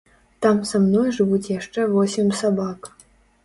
Там 0.45 0.61
са 0.69 0.79
мной 0.85 1.11
жывуць 1.19 1.51
яшчэ 1.59 1.87
восем 1.95 2.35
сабак. 2.43 2.95